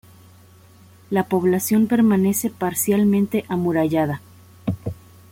[1.11, 4.19] La población permanece parcialmente amurallada.